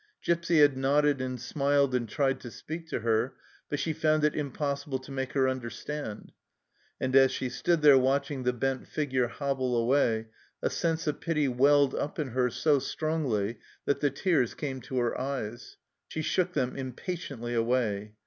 Gipsy 0.23 0.61
had 0.61 0.75
nodded 0.77 1.21
and 1.21 1.39
smiled 1.39 1.93
and 1.93 2.09
tried 2.09 2.39
to 2.39 2.49
speak 2.49 2.87
to 2.87 3.01
her, 3.01 3.35
but 3.69 3.79
she 3.79 3.93
found 3.93 4.23
it 4.23 4.33
impossible 4.33 4.97
to 4.97 5.11
make 5.11 5.33
her 5.33 5.47
understand, 5.47 6.31
and 6.99 7.15
as 7.15 7.31
she 7.31 7.49
stood 7.49 7.83
there 7.83 7.99
watching 7.99 8.41
the 8.41 8.51
bent 8.51 8.87
figure 8.87 9.27
hobble 9.27 9.77
away, 9.77 10.29
a 10.59 10.71
sense 10.71 11.05
of 11.05 11.21
pity 11.21 11.47
welled 11.47 11.93
up 11.93 12.17
in 12.17 12.29
her 12.29 12.49
so 12.49 12.79
strongly 12.79 13.59
that 13.85 13.99
the 13.99 14.09
tears 14.09 14.55
came 14.55 14.81
to 14.81 14.97
her 14.97 15.15
eyes. 15.21 15.77
She 16.07 16.23
shook 16.23 16.53
them 16.53 16.75
impatiently 16.75 17.53
away. 17.53 18.15